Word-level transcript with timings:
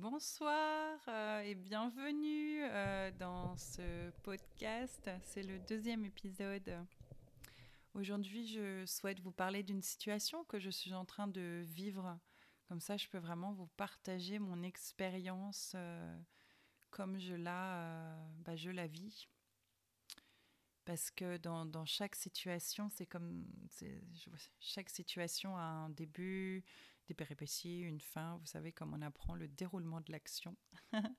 Bonsoir 0.00 1.00
euh, 1.08 1.40
et 1.40 1.56
bienvenue 1.56 2.62
euh, 2.62 3.10
dans 3.18 3.56
ce 3.56 4.10
podcast. 4.22 5.10
C'est 5.24 5.42
le 5.42 5.58
deuxième 5.58 6.04
épisode. 6.04 6.72
Aujourd'hui, 7.94 8.46
je 8.46 8.86
souhaite 8.86 9.18
vous 9.18 9.32
parler 9.32 9.64
d'une 9.64 9.82
situation 9.82 10.44
que 10.44 10.60
je 10.60 10.70
suis 10.70 10.94
en 10.94 11.04
train 11.04 11.26
de 11.26 11.64
vivre. 11.66 12.16
Comme 12.68 12.80
ça, 12.80 12.96
je 12.96 13.08
peux 13.08 13.18
vraiment 13.18 13.52
vous 13.52 13.66
partager 13.76 14.38
mon 14.38 14.62
expérience 14.62 15.72
euh, 15.74 16.16
comme 16.90 17.18
je 17.18 17.34
la, 17.34 18.16
bah, 18.44 18.54
je 18.54 18.70
la 18.70 18.86
vis. 18.86 19.28
Parce 20.84 21.10
que 21.10 21.38
dans, 21.38 21.66
dans 21.66 21.86
chaque 21.86 22.14
situation, 22.14 22.88
c'est 22.88 23.06
comme 23.06 23.44
chaque 24.60 24.90
situation 24.90 25.56
a 25.56 25.62
un 25.62 25.90
début, 25.90 26.64
des 27.08 27.14
péripéties, 27.14 27.80
une 27.80 28.00
fin. 28.00 28.36
Vous 28.36 28.46
savez, 28.46 28.72
comme 28.72 28.94
on 28.94 29.02
apprend 29.02 29.34
le 29.34 29.48
déroulement 29.48 30.00
de 30.00 30.12
l'action. 30.12 30.56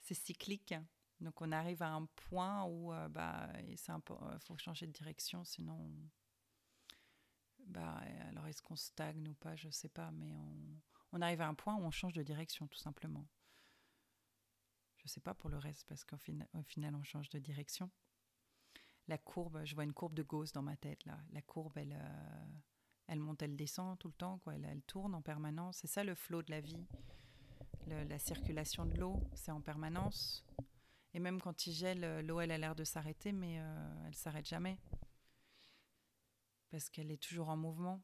c'est 0.00 0.14
cyclique. 0.14 0.74
Donc 1.20 1.40
on 1.40 1.52
arrive 1.52 1.82
à 1.82 1.92
un 1.92 2.06
point 2.06 2.64
où 2.64 2.92
euh, 2.92 3.08
bah, 3.08 3.48
il 3.68 3.76
euh, 3.88 4.38
faut 4.40 4.56
changer 4.56 4.86
de 4.86 4.92
direction, 4.92 5.44
sinon, 5.44 5.94
bah, 7.66 8.00
alors 8.28 8.46
est-ce 8.48 8.60
qu'on 8.60 8.74
stagne 8.74 9.28
ou 9.28 9.34
pas, 9.34 9.54
je 9.54 9.68
ne 9.68 9.72
sais 9.72 9.88
pas, 9.88 10.10
mais 10.10 10.32
on, 11.12 11.20
arrive 11.20 11.42
à 11.42 11.46
un 11.46 11.54
point 11.54 11.76
où 11.76 11.82
on 11.82 11.92
change 11.92 12.14
de 12.14 12.22
direction, 12.22 12.66
tout 12.66 12.78
simplement. 12.78 13.28
Je 14.96 15.04
ne 15.04 15.08
sais 15.08 15.20
pas 15.20 15.34
pour 15.34 15.50
le 15.50 15.58
reste, 15.58 15.86
parce 15.86 16.04
qu'au 16.04 16.16
final, 16.16 16.48
final, 16.64 16.94
on 16.94 17.04
change 17.04 17.28
de 17.28 17.38
direction. 17.38 17.90
La 19.08 19.18
courbe, 19.18 19.64
je 19.64 19.74
vois 19.74 19.84
une 19.84 19.92
courbe 19.92 20.14
de 20.14 20.22
Gauss 20.22 20.52
dans 20.52 20.62
ma 20.62 20.76
tête, 20.76 21.04
là. 21.04 21.20
La 21.30 21.42
courbe, 21.42 21.76
elle... 21.76 21.92
Euh, 22.00 22.44
elle 23.12 23.20
monte, 23.20 23.42
elle 23.42 23.56
descend 23.56 23.98
tout 23.98 24.08
le 24.08 24.14
temps. 24.14 24.40
Elle, 24.46 24.82
tourne 24.82 25.14
en 25.14 25.22
permanence. 25.22 25.78
C'est 25.78 25.86
ça 25.86 26.02
le 26.02 26.14
flot 26.14 26.42
de 26.42 26.50
la 26.50 26.60
vie. 26.60 26.86
la 27.86 28.18
circulation 28.18 28.86
de 28.86 28.98
l'eau, 28.98 29.20
c'est 29.34 29.50
en 29.50 29.60
permanence. 29.60 30.44
Et 31.14 31.20
même 31.20 31.40
quand 31.40 31.66
il 31.66 31.72
gèle, 31.72 32.20
l'eau, 32.26 32.40
elle 32.40 32.52
a 32.52 32.58
l'air 32.58 32.74
de 32.74 32.84
s'arrêter, 32.84 33.32
mais 33.32 33.60
euh, 33.60 34.06
elle 34.06 34.14
s'arrête 34.14 34.48
jamais. 34.48 34.78
Parce 36.70 36.88
qu'elle 36.88 37.10
est 37.10 37.22
toujours 37.22 37.50
en 37.50 37.56
mouvement. 37.56 38.02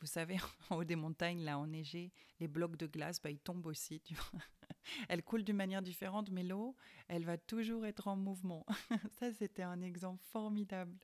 Vous 0.00 0.06
savez, 0.06 0.36
en 0.70 0.76
haut 0.76 0.84
des 0.84 0.96
montagnes, 0.96 1.42
là, 1.42 1.58
enneigées, 1.58 2.12
les 2.38 2.48
blocs 2.48 2.76
de 2.76 2.86
glace, 2.86 3.22
bah, 3.22 3.30
ils 3.30 3.40
tombent 3.40 3.66
aussi. 3.66 4.02
Elle 5.08 5.22
coule 5.22 5.44
d'une 5.44 5.56
manière 5.56 5.80
différente, 5.80 6.30
mais 6.30 6.42
l'eau, 6.42 6.74
elle 7.06 7.24
va 7.24 7.38
toujours 7.38 7.86
être 7.86 8.08
en 8.08 8.16
mouvement. 8.16 8.66
ça, 9.20 9.32
c'était 9.32 9.62
un 9.62 9.80
exemple 9.80 10.20
formidable. 10.32 10.98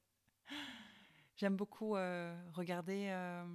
J'aime 1.39 1.57
beaucoup 1.57 1.95
euh, 1.95 2.37
regarder 2.53 3.11
euh, 3.11 3.47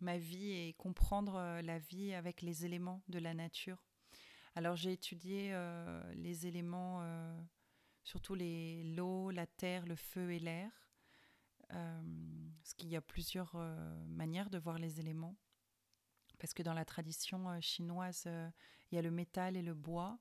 ma 0.00 0.18
vie 0.18 0.50
et 0.50 0.74
comprendre 0.74 1.36
euh, 1.36 1.62
la 1.62 1.78
vie 1.78 2.12
avec 2.12 2.42
les 2.42 2.66
éléments 2.66 3.02
de 3.08 3.18
la 3.18 3.32
nature. 3.32 3.82
Alors 4.54 4.76
j'ai 4.76 4.92
étudié 4.92 5.52
les 6.14 6.46
éléments, 6.46 7.04
surtout 8.04 8.36
l'eau, 8.36 9.32
la 9.32 9.48
terre, 9.48 9.84
le 9.84 9.96
feu 9.96 10.30
et 10.30 10.38
l'air, 10.38 10.70
parce 11.70 12.74
qu'il 12.76 12.88
y 12.88 12.94
a 12.94 13.00
plusieurs 13.00 13.56
manières 14.06 14.50
de 14.50 14.58
voir 14.58 14.78
les 14.78 15.00
éléments. 15.00 15.36
Parce 16.38 16.54
que 16.54 16.62
dans 16.62 16.72
la 16.72 16.84
tradition 16.84 17.60
chinoise, 17.60 18.28
il 18.92 18.94
y 18.94 18.98
a 18.98 19.02
le 19.02 19.10
métal 19.10 19.56
et 19.56 19.62
le 19.62 19.74
bois 19.74 20.20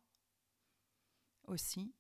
aussi. 1.43 1.93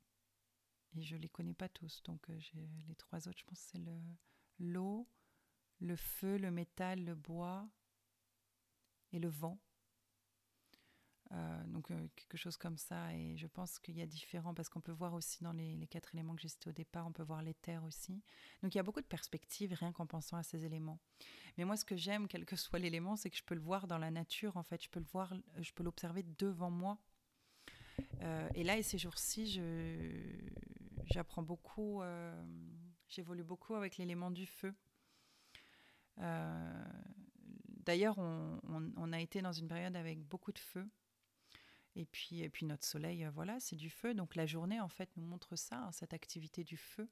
Et 0.95 1.03
je 1.03 1.15
ne 1.15 1.21
les 1.21 1.29
connais 1.29 1.53
pas 1.53 1.69
tous, 1.69 2.01
donc 2.01 2.29
les 2.29 2.95
trois 2.95 3.27
autres, 3.27 3.37
je 3.37 3.45
pense 3.45 3.59
que 3.59 3.69
c'est 3.73 3.77
le, 3.77 3.93
l'eau, 4.59 5.07
le 5.79 5.95
feu, 5.95 6.37
le 6.37 6.51
métal, 6.51 7.03
le 7.03 7.15
bois 7.15 7.67
et 9.11 9.19
le 9.19 9.29
vent. 9.29 9.59
Euh, 11.31 11.63
donc 11.65 11.89
euh, 11.89 12.07
quelque 12.15 12.37
chose 12.37 12.57
comme 12.57 12.77
ça. 12.77 13.13
Et 13.15 13.35
je 13.37 13.47
pense 13.47 13.79
qu'il 13.79 13.97
y 13.97 14.01
a 14.01 14.05
différents, 14.05 14.53
parce 14.53 14.69
qu'on 14.69 14.81
peut 14.81 14.91
voir 14.91 15.13
aussi 15.13 15.43
dans 15.43 15.53
les, 15.53 15.87
quatre 15.87 16.13
éléments 16.13 16.35
que 16.35 16.41
j'ai 16.41 16.47
cités 16.47 16.69
au 16.69 16.73
départ, 16.73 17.07
on 17.07 17.11
peut 17.11 17.23
voir 17.23 17.41
l'éther 17.41 17.83
aussi. 17.83 18.21
Donc 18.61 18.75
il 18.75 18.77
y 18.77 18.79
a 18.79 18.83
beaucoup 18.83 19.01
de 19.01 19.07
perspectives 19.07 19.73
rien 19.73 19.91
qu'en 19.91 20.05
pensant 20.05 20.37
à 20.37 20.43
ces 20.43 20.65
éléments. 20.65 20.99
Mais 21.57 21.65
moi, 21.65 21.75
ce 21.75 21.85
que 21.85 21.95
j'aime, 21.95 22.27
quel 22.27 22.45
que 22.45 22.55
soit 22.55 22.79
l'élément, 22.79 23.15
c'est 23.15 23.29
que 23.29 23.37
je 23.37 23.43
peux 23.43 23.55
le 23.55 23.61
voir 23.61 23.87
dans 23.87 23.97
la 23.97 24.11
nature. 24.11 24.57
En 24.57 24.63
fait, 24.63 24.83
je 24.83 24.89
peux 24.89 24.99
le 24.99 25.05
voir, 25.11 25.33
je 25.59 25.71
peux 25.71 25.83
l'observer 25.83 26.23
devant 26.37 26.71
moi. 26.71 26.97
Euh, 28.21 28.49
et 28.55 28.63
là, 28.63 28.77
et 28.77 28.83
ces 28.83 28.97
jours-ci, 28.97 29.59
j'apprends 31.05 31.43
beaucoup, 31.43 32.01
j'évolue 33.13 33.43
beaucoup 33.43 33.75
avec 33.75 33.97
l'élément 33.97 34.31
du 34.31 34.45
feu. 34.45 34.73
Euh, 36.19 36.85
d'ailleurs, 37.67 38.17
on, 38.17 39.13
a 39.13 39.19
été 39.19 39.41
dans 39.41 39.51
une 39.51 39.67
période 39.67 39.95
avec 39.95 40.19
beaucoup 40.19 40.51
de 40.51 40.59
feu. 40.59 40.87
Et 41.95 42.05
puis, 42.05 42.49
notre 42.63 42.85
soleil, 42.85 43.27
voilà, 43.33 43.59
c'est 43.59 43.75
du 43.75 43.89
feu. 43.89 44.13
Donc 44.13 44.35
la 44.35 44.45
journée, 44.45 44.79
en 44.79 44.89
fait, 44.89 45.09
nous 45.15 45.25
montre 45.25 45.55
ça, 45.55 45.77
hein, 45.77 45.91
cette 45.91 46.13
activité 46.13 46.63
du 46.63 46.77
feu. 46.77 47.07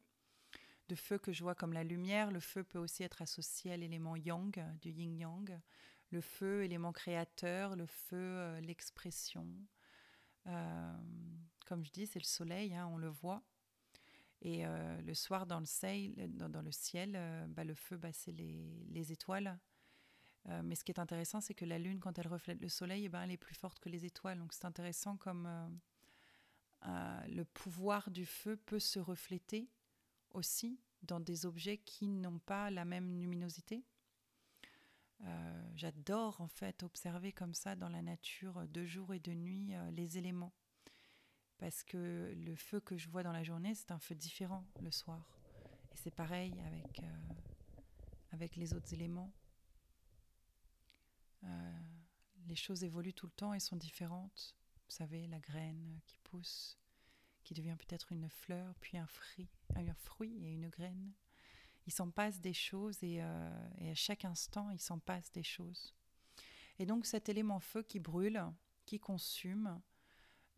De 0.90 0.96
feu 0.96 1.18
que 1.18 1.32
je 1.32 1.44
vois 1.44 1.56
comme 1.56 1.74
la 1.74 1.84
lumière. 1.84 2.32
Le 2.32 2.40
feu 2.40 2.64
peut 2.64 2.80
aussi 2.80 3.04
être 3.04 3.22
associé 3.22 3.72
à 3.72 3.78
l'élément 3.78 4.16
yang, 4.16 4.60
du 4.82 4.90
yin-yang. 4.90 5.60
Le 6.10 6.22
feu, 6.22 6.64
élément 6.64 6.92
créateur. 6.92 7.76
Le 7.76 7.86
feu, 7.86 8.60
l'expression. 8.62 9.48
Euh, 10.48 10.94
comme 11.68 11.86
je 11.86 11.92
dis, 11.92 12.08
c'est 12.08 12.20
le 12.20 12.26
soleil, 12.26 12.74
hein, 12.74 12.88
on 12.92 12.98
le 12.98 13.08
voit. 13.10 13.44
Et 14.42 14.66
euh, 14.66 15.02
le 15.02 15.14
soir, 15.14 15.46
dans 15.46 15.60
le 15.60 15.66
ciel, 15.66 17.14
euh, 17.16 17.46
bah, 17.48 17.64
le 17.64 17.76
feu, 17.76 18.00
c'est 18.12 18.32
les, 18.32 19.12
étoiles. 19.12 19.60
mais 20.64 20.76
ce 20.76 20.84
qui 20.84 20.92
est 20.92 21.00
intéressant, 21.00 21.42
c'est 21.42 21.54
que 21.54 21.66
la 21.66 21.78
lune, 21.78 22.00
quand 22.00 22.18
elle 22.18 22.28
reflète 22.28 22.60
le 22.60 22.70
soleil, 22.70 23.06
eh 23.06 23.10
ben, 23.10 23.22
elle 23.24 23.32
est 23.32 23.38
plus 23.38 23.56
forte 23.56 23.80
que 23.80 23.90
les 23.90 24.06
étoiles. 24.06 24.40
Donc 24.40 24.54
c'est 24.54 24.66
intéressant 24.66 25.18
comme 25.18 25.48
le 26.84 27.44
pouvoir 27.44 28.10
du 28.10 28.26
feu 28.26 28.58
peut 28.58 28.80
se 28.80 29.00
refléter 29.00 29.70
aussi 30.32 30.80
dans 31.04 31.20
des 31.20 31.46
objets 31.46 31.78
qui 31.78 32.08
n'ont 32.08 32.40
pas 32.40 32.72
la 32.72 32.86
même 32.86 33.20
luminosité. 33.20 33.84
Euh, 35.26 35.64
j'adore 35.76 36.42
en 36.42 36.48
fait 36.48 36.84
observer 36.84 37.32
comme 37.32 37.54
ça 37.54 37.76
dans 37.76 37.90
la 37.90 38.02
nature 38.02 38.68
de 38.68 38.86
jour 38.86 39.14
et 39.14 39.20
de 39.20 39.34
nuit 39.34 39.74
euh, 39.74 39.92
les 39.92 40.18
éléments. 40.18 40.54
Parce 41.62 41.84
que 41.84 42.34
le 42.36 42.56
feu 42.56 42.82
que 42.82 42.98
je 42.98 43.08
vois 43.08 43.24
dans 43.24 43.32
la 43.32 43.44
journée, 43.44 43.74
c'est 43.74 43.92
un 43.92 44.00
feu 44.00 44.16
différent 44.16 44.66
le 44.82 44.92
soir. 44.92 45.26
Et 45.94 45.96
c'est 45.96 46.12
pareil 46.12 46.54
avec, 46.66 47.00
euh, 47.02 47.34
avec 48.32 48.58
les 48.58 48.74
autres 48.74 48.94
éléments. 48.94 49.32
les 52.48 52.56
choses 52.58 52.84
évoluent 52.84 53.14
tout 53.14 53.28
le 53.28 53.32
temps 53.32 53.54
et 53.54 53.62
sont 53.62 53.78
différentes. 53.78 54.58
Vous 54.86 54.92
savez, 54.92 55.26
la 55.28 55.40
graine 55.40 56.02
qui 56.06 56.18
pousse, 56.18 56.78
qui 57.46 57.54
devient 57.54 57.78
peut-être 57.78 58.12
une 58.12 58.28
fleur, 58.28 58.76
puis 58.82 58.98
un 58.98 59.08
fruit, 59.08 59.48
un 59.76 59.94
fruit 59.94 60.38
et 60.44 60.52
une 60.52 60.68
graine 60.68 61.14
il 61.88 61.94
s'en 61.94 62.10
passe 62.10 62.40
des 62.40 62.54
choses 62.54 63.00
euh, 63.04 63.70
et, 63.78 63.90
à 63.90 63.96
chaque 63.96 64.26
instant, 64.26 64.70
il 64.70 64.80
s'en 64.80 65.00
passe 65.00 65.32
des 65.32 65.44
choses. 65.44 65.94
Et 66.80 66.86
donc 66.86 67.06
cet 67.06 67.30
élément 67.30 67.60
feu 67.60 67.84
qui 67.84 68.00
brûle, 68.00 68.44
qui 68.86 69.00
consume, 69.00 69.82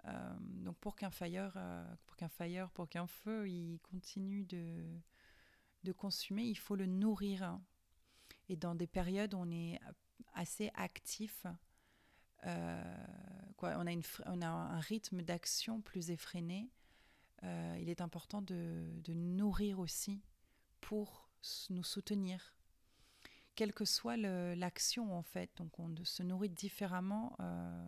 euh, 0.05 0.35
donc 0.39 0.77
pour 0.77 0.95
qu'un 0.95 1.11
fire, 1.11 1.53
euh, 1.55 1.95
pour 2.05 2.15
qu'un 2.15 2.29
fire, 2.29 2.69
pour 2.71 2.89
qu'un 2.89 3.07
feu, 3.07 3.49
il 3.49 3.79
continue 3.79 4.43
de, 4.45 4.83
de 5.83 5.91
consommer, 5.91 6.43
il 6.43 6.57
faut 6.57 6.75
le 6.75 6.85
nourrir. 6.85 7.59
Et 8.49 8.55
dans 8.55 8.75
des 8.75 8.87
périodes 8.87 9.33
où 9.33 9.37
on 9.37 9.51
est 9.51 9.79
assez 10.33 10.71
actif, 10.75 11.45
quoi, 13.55 13.75
on, 13.77 13.87
a 13.87 13.91
une, 13.91 14.03
on 14.25 14.41
a 14.41 14.47
un 14.47 14.79
rythme 14.79 15.21
d'action 15.21 15.81
plus 15.81 16.11
effréné, 16.11 16.69
il 17.41 17.89
est 17.89 18.01
important 18.01 18.41
de, 18.41 18.99
de 19.03 19.13
nourrir 19.13 19.79
aussi 19.79 20.21
pour 20.81 21.29
nous 21.69 21.83
soutenir, 21.83 22.55
quelle 23.55 23.73
que 23.73 23.85
soit 23.85 24.17
l'action 24.17 25.13
en 25.13 25.23
fait. 25.23 25.51
Donc 25.57 25.79
on 25.79 25.93
se 26.03 26.23
nourrit 26.23 26.49
différemment 26.49 27.35
euh, 27.39 27.87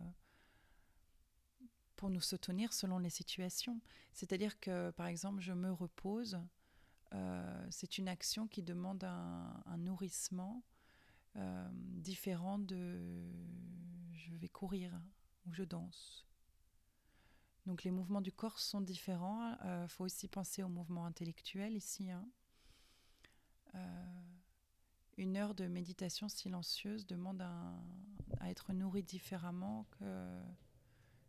pour 1.96 2.10
nous 2.10 2.20
soutenir 2.20 2.72
selon 2.72 2.98
les 2.98 3.10
situations. 3.10 3.80
C'est-à-dire 4.12 4.60
que 4.60 4.90
par 4.92 5.06
exemple 5.06 5.40
je 5.40 5.52
me 5.52 5.72
repose, 5.72 6.38
euh, 7.14 7.66
c'est 7.70 7.98
une 7.98 8.08
action 8.08 8.46
qui 8.46 8.62
demande 8.62 9.04
un, 9.04 9.76
nourrissement 9.78 10.62
euh, 11.36 11.68
différent 11.72 12.58
de 12.58 12.98
je 14.12 14.34
vais 14.36 14.48
courir 14.48 14.92
ou 15.46 15.52
je 15.52 15.64
danse. 15.64 16.26
Donc 17.66 17.82
les 17.82 17.90
mouvements 17.90 18.20
du 18.20 18.32
corps 18.32 18.58
sont 18.58 18.80
différents. 18.80 19.56
Il 19.82 19.88
faut 19.88 20.04
aussi 20.04 20.28
penser 20.28 20.62
aux 20.62 20.68
mouvements 20.68 21.04
intellectuels 21.04 21.76
ici. 21.76 22.10
Hein. 22.10 22.24
Euh, 23.74 24.22
une 25.16 25.36
heure 25.36 25.54
de 25.54 25.66
méditation 25.66 26.28
silencieuse 26.28 27.06
demande 27.06 27.42
à, 27.42 28.48
être 28.48 28.72
nourrie 28.72 29.02
différemment 29.02 29.86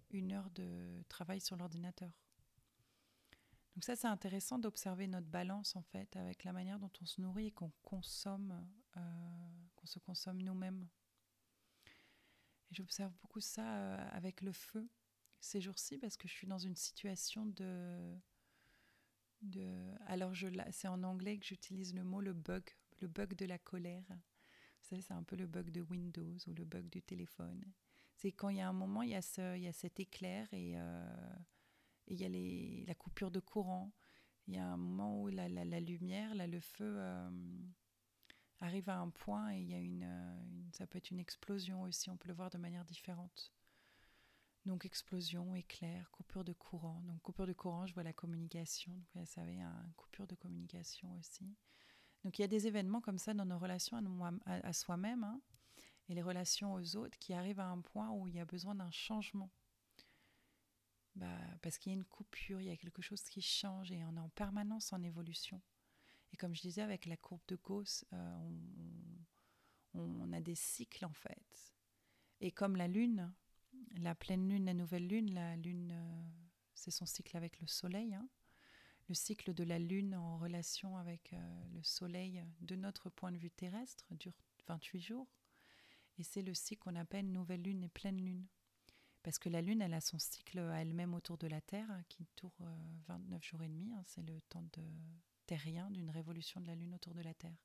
qu'une 0.08 0.32
heure 0.32 0.50
de 0.52 1.04
travail 1.10 1.42
sur 1.42 1.58
l'ordinateur. 1.58 2.12
Donc 3.76 3.84
ça, 3.84 3.96
c'est 3.96 4.08
intéressant 4.08 4.58
d'observer 4.58 5.08
notre 5.08 5.28
balance 5.28 5.76
en 5.76 5.84
fait 5.84 6.16
avec 6.16 6.44
la 6.44 6.52
manière 6.52 6.80
dont 6.80 6.92
on 7.02 7.06
se 7.06 7.22
nourrit 7.22 7.48
et 7.48 7.52
qu'on 7.52 7.72
consomme, 7.84 8.68
euh, 8.98 9.00
qu'on 9.76 9.86
se 9.86 10.00
consomme 10.00 10.42
nous-mêmes. 10.42 10.88
J'observe 12.72 13.14
beaucoup 13.22 13.40
ça 13.40 13.96
avec 14.08 14.42
le 14.42 14.52
feu 14.52 14.90
ces 15.40 15.62
jours-ci 15.62 15.98
parce 15.98 16.18
que 16.18 16.28
je 16.28 16.34
suis 16.34 16.48
dans 16.48 16.58
une 16.58 16.76
situation 16.76 17.46
de. 17.46 18.18
de 19.42 19.94
alors, 20.08 20.34
c'est 20.72 20.88
en 20.88 21.04
anglais 21.04 21.38
que 21.38 21.46
j'utilise 21.46 21.94
le 21.94 22.04
mot 22.04 22.22
le 22.22 22.34
bug, 22.34 22.64
le 23.02 23.08
bug 23.08 23.36
de 23.36 23.46
la 23.46 23.58
colère. 23.58 24.06
Vous 24.10 24.90
savez, 24.90 25.02
c'est 25.02 25.14
un 25.14 25.24
peu 25.24 25.36
le 25.36 25.48
bug 25.48 25.70
de 25.70 25.82
Windows 25.82 26.38
ou 26.48 26.54
le 26.54 26.66
bug 26.66 26.90
du 26.90 27.02
téléphone. 27.02 27.64
C'est 28.18 28.32
quand 28.32 28.50
il 28.50 28.58
y 28.58 28.62
a 28.62 28.68
un 28.68 28.74
moment, 28.74 29.04
il 29.04 29.12
y 29.12 29.16
a, 29.16 29.22
ce, 29.22 29.56
il 29.56 29.64
y 29.64 29.68
a 29.68 29.72
cet 29.72 30.00
éclair 30.00 30.48
et, 30.52 30.74
euh, 30.76 31.36
et 32.08 32.16
il 32.16 32.20
y 32.20 32.26
a 32.26 32.30
les, 32.30 32.84
la 32.88 32.96
coupure 32.96 33.30
de 33.30 33.40
courant. 33.40 33.94
Il 34.48 34.56
y 34.56 34.58
a 34.58 34.66
un 34.66 34.78
moment 34.78 35.22
où 35.22 35.28
la, 35.28 35.48
la, 35.48 35.80
lumière, 35.80 36.34
là, 36.34 36.48
le 36.48 36.60
feu 36.60 36.96
euh, 36.98 37.30
arrive 38.60 38.90
à 38.90 38.98
un 38.98 39.10
point 39.10 39.54
et 39.54 39.60
il 39.60 39.70
y 39.70 39.76
a 39.76 39.80
une, 39.80 40.04
une, 40.04 40.70
ça 40.74 40.88
peut 40.88 40.98
être 40.98 41.12
une 41.12 41.20
explosion 41.20 41.84
aussi. 41.84 42.10
On 42.10 42.18
peut 42.18 42.30
le 42.30 42.34
voir 42.34 42.50
de 42.50 42.58
manière 42.58 42.86
différente. 42.86 43.54
Donc 44.66 44.84
explosion, 44.86 45.56
éclair, 45.56 46.10
coupure 46.12 46.44
de 46.44 46.54
courant. 46.54 47.02
Donc 47.06 47.22
coupure 47.22 47.46
de 47.46 47.54
courant, 47.54 47.86
je 47.86 47.94
vois 47.94 48.04
la 48.04 48.14
communication. 48.14 48.94
Donc 49.14 49.26
vous 49.28 49.32
savez, 49.32 49.60
une 49.60 49.94
coupure 49.96 50.26
de 50.26 50.36
communication 50.36 51.14
aussi. 51.20 51.56
Donc 52.24 52.40
il 52.40 52.42
y 52.42 52.46
a 52.46 52.50
des 52.50 52.66
événements 52.68 53.00
comme 53.00 53.20
ça 53.20 53.34
dans 53.34 53.46
nos 53.46 53.60
relations 53.60 53.98
à, 53.98 54.54
à, 54.68 54.74
soi-même 54.74 55.24
hein, 55.24 55.40
et 56.10 56.14
les 56.14 56.22
relations 56.22 56.74
aux 56.74 56.96
autres 56.96 57.18
qui 57.20 57.34
arrivent 57.34 57.60
à 57.60 57.68
un 57.68 57.82
point 57.82 58.12
où 58.12 58.28
il 58.28 58.36
y 58.36 58.40
a 58.40 58.46
besoin 58.46 58.76
d'un 58.76 58.92
changement. 58.92 59.52
Bah, 61.16 61.40
parce 61.62 61.78
qu'il 61.78 61.92
y 61.92 61.96
a 61.96 61.98
une 61.98 62.06
coupure, 62.06 62.62
il 62.62 62.68
y 62.68 62.72
a 62.72 62.78
quelque 62.78 63.02
chose 63.02 63.24
qui 63.24 63.42
change 63.42 63.92
et 63.92 64.04
on 64.06 64.16
est 64.16 64.20
en 64.20 64.30
permanence 64.30 64.94
en 64.94 65.02
évolution. 65.02 65.62
Et 66.32 66.38
comme 66.38 66.54
je 66.54 66.62
disais 66.62 66.82
avec 66.82 67.06
la 67.06 67.18
courbe 67.18 67.42
de 67.48 67.56
Gauss, 67.56 68.06
euh, 68.14 68.50
on, 69.94 70.32
a 70.32 70.42
des 70.42 70.56
cycles 70.56 71.06
en 71.06 71.14
fait. 71.14 71.74
Et 72.40 72.52
comme 72.52 72.76
la 72.76 72.88
Lune, 72.88 73.34
la 73.96 74.14
pleine 74.14 74.48
lune, 74.48 74.66
la 74.66 74.76
nouvelle 74.76 75.08
lune, 75.08 75.34
la 75.34 75.56
lune, 75.56 75.92
euh, 75.92 76.24
c'est 76.76 76.92
son 76.92 77.06
cycle 77.06 77.36
avec 77.36 77.60
le 77.60 77.68
soleil. 77.68 78.14
Hein. 78.14 78.30
Le 79.08 79.16
cycle 79.16 79.54
de 79.54 79.64
la 79.64 79.80
lune 79.80 80.16
en 80.16 80.38
relation 80.38 80.98
avec 80.98 81.34
euh, 81.34 81.66
le 81.74 81.82
soleil 81.82 82.44
de 82.62 82.76
notre 82.76 83.10
point 83.10 83.32
de 83.32 83.38
vue 83.38 83.50
terrestre 83.50 84.06
dure 84.12 84.34
28 84.68 85.00
jours. 85.00 85.28
Et 86.18 86.24
c'est 86.24 86.42
le 86.42 86.54
cycle 86.54 86.82
qu'on 86.82 86.96
appelle 86.96 87.32
nouvelle 87.32 87.62
lune 87.62 87.84
et 87.84 87.90
pleine 87.90 88.24
lune. 88.24 88.46
Parce 89.24 89.40
que 89.40 89.50
la 89.50 89.62
lune, 89.62 89.82
elle 89.82 89.94
a 89.94 90.02
son 90.02 90.20
cycle 90.20 90.60
à 90.60 90.82
elle-même 90.82 91.14
autour 91.14 91.38
de 91.38 91.48
la 91.48 91.62
Terre 91.62 91.90
hein, 91.92 92.02
qui 92.08 92.26
tourne 92.36 92.66
29 93.08 93.44
jours 93.44 93.62
et 93.62 93.68
demi. 93.68 93.92
Hein. 93.94 94.02
c'est 94.06 94.22
le 94.22 94.40
temps 94.42 94.64
de 94.74 94.84
terrien 95.46 95.90
d'une 95.92 96.10
révolution 96.10 96.62
de 96.62 96.68
la 96.68 96.76
lune 96.76 96.96
autour 96.96 97.14
de 97.14 97.22
la 97.22 97.34
Terre. 97.34 97.58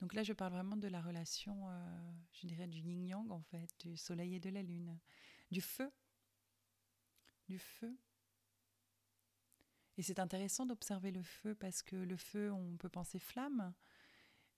Donc 0.00 0.14
là, 0.14 0.22
je 0.22 0.32
parle 0.32 0.52
vraiment 0.52 0.76
de 0.76 0.86
la 0.86 1.00
relation, 1.00 1.68
euh, 1.68 2.12
je 2.32 2.46
dirais, 2.46 2.68
du 2.68 2.78
yin-yang, 2.78 3.30
en 3.30 3.42
fait, 3.42 3.68
du 3.80 3.96
soleil 3.96 4.36
et 4.36 4.40
de 4.40 4.50
la 4.50 4.62
lune, 4.62 4.98
du 5.50 5.60
feu. 5.60 5.90
Du 7.48 7.58
feu. 7.58 7.98
Et 9.96 10.02
c'est 10.02 10.20
intéressant 10.20 10.66
d'observer 10.66 11.10
le 11.10 11.22
feu 11.22 11.56
parce 11.56 11.82
que 11.82 11.96
le 11.96 12.16
feu, 12.16 12.52
on 12.52 12.76
peut 12.76 12.88
penser 12.88 13.18
flamme, 13.18 13.74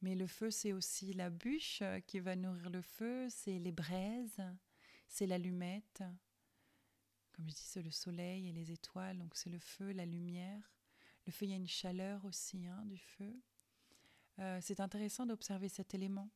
mais 0.02 0.14
le 0.14 0.26
feu, 0.26 0.50
c'est 0.50 0.72
aussi 0.72 1.12
la 1.12 1.30
bûche 1.30 1.82
qui 2.06 2.20
va 2.20 2.36
nourrir 2.36 2.70
le 2.70 2.80
feu, 2.80 3.28
c'est 3.28 3.58
les 3.58 3.72
braises, 3.72 4.42
c'est 5.08 5.26
l'allumette. 5.26 6.02
Comme 7.32 7.48
je 7.48 7.54
dis, 7.54 7.62
c'est 7.62 7.82
le 7.82 7.90
soleil 7.90 8.48
et 8.48 8.52
les 8.52 8.70
étoiles, 8.70 9.18
donc 9.18 9.36
c'est 9.36 9.50
le 9.50 9.58
feu, 9.58 9.92
la 9.92 10.06
lumière. 10.06 10.72
Le 11.26 11.32
feu, 11.32 11.46
il 11.46 11.50
y 11.50 11.54
a 11.54 11.56
une 11.56 11.68
chaleur 11.68 12.24
aussi 12.24 12.66
hein, 12.66 12.82
du 12.86 12.98
feu. 12.98 13.40
Euh, 14.38 14.58
c'est 14.62 14.80
intéressant 14.80 15.26
d'observer 15.26 15.68
cet 15.68 15.94
élément. 15.94 16.30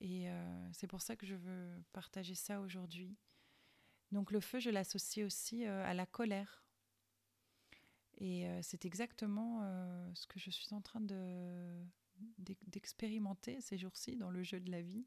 Et 0.00 0.30
euh, 0.30 0.72
c'est 0.72 0.86
pour 0.86 1.02
ça 1.02 1.16
que 1.16 1.26
je 1.26 1.34
veux 1.34 1.82
partager 1.92 2.34
ça 2.34 2.60
aujourd'hui. 2.60 3.16
Donc 4.10 4.30
le 4.30 4.40
feu, 4.40 4.58
je 4.58 4.70
l'associe 4.70 5.24
aussi 5.24 5.66
euh, 5.66 5.84
à 5.84 5.94
la 5.94 6.06
colère. 6.06 6.64
Et 8.18 8.46
c'est 8.62 8.84
exactement 8.84 9.60
ce 10.14 10.28
que 10.28 10.38
je 10.38 10.48
suis 10.48 10.72
en 10.72 10.80
train 10.80 11.00
d'expérimenter 12.38 13.60
ces 13.60 13.78
jours-ci 13.78 14.16
dans 14.16 14.30
le 14.30 14.42
jeu 14.42 14.60
de 14.60 14.70
la 14.70 14.82
vie. 14.82 15.06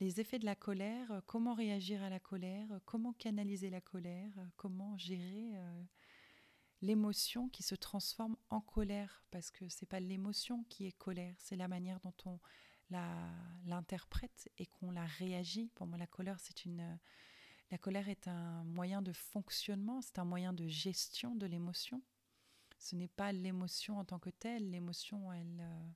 Les 0.00 0.20
effets 0.20 0.38
de 0.38 0.46
la 0.46 0.56
colère, 0.56 1.22
comment 1.26 1.54
réagir 1.54 2.02
à 2.02 2.08
la 2.08 2.20
colère, 2.20 2.80
comment 2.86 3.12
canaliser 3.12 3.68
la 3.68 3.80
colère, 3.80 4.32
comment 4.56 4.96
gérer 4.96 5.52
l'émotion 6.82 7.48
qui 7.48 7.62
se 7.62 7.74
transforme 7.74 8.36
en 8.48 8.60
colère, 8.60 9.22
parce 9.30 9.50
que 9.50 9.68
c'est 9.68 9.86
pas 9.86 10.00
l'émotion 10.00 10.64
qui 10.70 10.86
est 10.86 10.92
colère, 10.92 11.36
c'est 11.38 11.56
la 11.56 11.68
manière 11.68 12.00
dont 12.00 12.14
on 12.24 12.40
l'interprète 13.66 14.50
et 14.58 14.66
qu'on 14.66 14.90
la 14.90 15.06
réagit. 15.06 15.70
Pour 15.74 15.86
moi, 15.86 15.98
la 15.98 16.06
colère, 16.06 16.40
c'est 16.40 16.64
une, 16.64 16.98
la 17.70 17.78
colère 17.78 18.08
est 18.08 18.26
un 18.26 18.64
moyen 18.64 19.02
de 19.02 19.12
fonctionnement, 19.12 20.00
c'est 20.02 20.18
un 20.18 20.24
moyen 20.24 20.52
de 20.52 20.66
gestion 20.66 21.34
de 21.34 21.46
l'émotion. 21.46 22.02
Ce 22.78 22.96
n'est 22.96 23.08
pas 23.08 23.30
l'émotion 23.32 23.98
en 23.98 24.04
tant 24.04 24.18
que 24.18 24.30
telle. 24.30 24.70
L'émotion, 24.70 25.32
elle, 25.32 25.60
euh, 25.60 25.88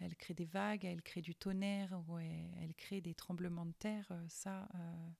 elle 0.00 0.16
crée 0.16 0.34
des 0.34 0.46
vagues, 0.46 0.84
elle 0.84 1.02
crée 1.02 1.20
du 1.20 1.34
tonnerre, 1.34 2.02
elle, 2.58 2.74
crée 2.74 3.00
des 3.00 3.14
tremblements 3.14 3.66
de 3.66 3.72
terre. 3.72 4.06
Euh, 4.10 4.26
ça, 4.28 4.68
euh, 4.74 5.10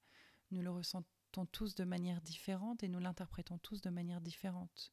nous 0.51 0.63
le 0.63 0.71
ressentons 0.71 1.47
tous 1.53 1.75
de 1.75 1.85
manière 1.85 2.21
différente 2.23 2.83
et 2.83 2.89
nous 2.89 2.99
l'interprétons 2.99 3.59
tous 3.59 3.83
de 3.83 3.91
manière 3.91 4.21
différente. 4.21 4.93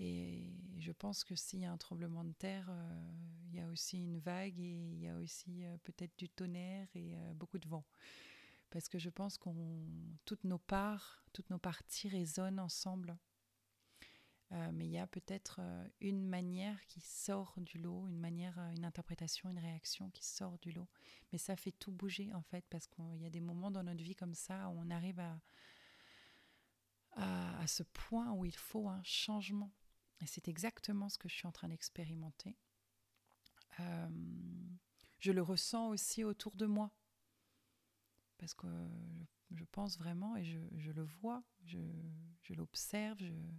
Et 0.00 0.52
je 0.76 0.92
pense 0.92 1.24
que 1.24 1.34
s'il 1.34 1.60
y 1.60 1.64
a 1.64 1.72
un 1.72 1.78
tremblement 1.78 2.24
de 2.24 2.32
terre, 2.32 2.68
euh, 2.70 3.12
il 3.46 3.56
y 3.56 3.60
a 3.60 3.68
aussi 3.68 3.98
une 3.98 4.18
vague 4.18 4.60
et 4.60 4.90
il 4.92 5.00
y 5.00 5.08
a 5.08 5.16
aussi 5.16 5.64
peut-être 5.82 6.16
du 6.18 6.28
tonnerre 6.28 6.88
et 6.94 7.16
beaucoup 7.34 7.58
de 7.58 7.66
vent. 7.66 7.84
Parce 8.70 8.88
que 8.88 8.98
je 8.98 9.08
pense 9.08 9.38
qu'on 9.38 9.82
toutes 10.26 10.44
nos 10.44 10.58
parts, 10.58 11.24
toutes 11.32 11.48
nos 11.48 11.58
parties 11.58 12.10
résonnent 12.10 12.60
ensemble. 12.60 13.16
Euh, 14.52 14.70
mais 14.72 14.86
il 14.86 14.90
y 14.90 14.98
a 14.98 15.06
peut-être 15.06 15.60
euh, 15.60 15.88
une 16.00 16.26
manière 16.26 16.86
qui 16.86 17.00
sort 17.00 17.54
du 17.58 17.78
lot, 17.78 18.08
une 18.08 18.18
manière, 18.18 18.58
euh, 18.58 18.70
une 18.70 18.84
interprétation, 18.84 19.50
une 19.50 19.58
réaction 19.58 20.10
qui 20.10 20.24
sort 20.24 20.58
du 20.58 20.72
lot. 20.72 20.88
Mais 21.32 21.38
ça 21.38 21.54
fait 21.54 21.72
tout 21.72 21.92
bouger 21.92 22.32
en 22.32 22.42
fait, 22.42 22.64
parce 22.70 22.86
qu'il 22.86 23.20
y 23.20 23.26
a 23.26 23.30
des 23.30 23.40
moments 23.40 23.70
dans 23.70 23.82
notre 23.82 24.02
vie 24.02 24.14
comme 24.14 24.34
ça 24.34 24.68
où 24.70 24.78
on 24.78 24.90
arrive 24.90 25.20
à, 25.20 25.38
à, 27.12 27.66
ce 27.66 27.82
point 27.82 28.32
où 28.32 28.46
il 28.46 28.56
faut 28.56 28.88
un 28.88 29.02
changement. 29.02 29.72
Et 30.22 30.26
c'est 30.26 30.48
exactement 30.48 31.10
ce 31.10 31.18
que 31.18 31.28
je 31.28 31.34
suis 31.34 31.46
en 31.46 31.52
train 31.52 31.68
d'expérimenter. 31.68 32.56
je 35.18 35.32
le 35.32 35.42
ressens 35.42 35.88
aussi 35.88 36.24
autour 36.24 36.56
de 36.56 36.66
moi, 36.66 36.90
parce 38.38 38.54
que 38.54 38.66
pense 39.64 39.98
vraiment 39.98 40.36
et 40.36 40.44
je, 40.44 40.58
je 40.76 40.90
le 40.90 41.04
vois, 41.04 41.42
je, 41.64 41.78
je 42.42 42.54
l'observe, 42.54 43.18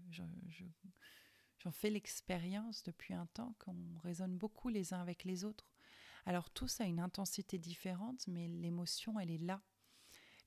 j'en 0.09 0.29
je, 0.49 0.63
je, 1.57 1.69
fais 1.69 1.89
l'expérience 1.89 2.83
depuis 2.83 3.13
un 3.13 3.25
temps 3.27 3.55
qu'on 3.59 3.97
résonne 4.03 4.37
beaucoup 4.37 4.69
les 4.69 4.93
uns 4.93 5.01
avec 5.01 5.23
les 5.23 5.43
autres. 5.43 5.67
Alors 6.25 6.49
ça 6.67 6.83
a 6.83 6.87
une 6.87 6.99
intensité 6.99 7.57
différente, 7.57 8.27
mais 8.27 8.47
l'émotion, 8.47 9.19
elle 9.19 9.31
est 9.31 9.37
là. 9.37 9.61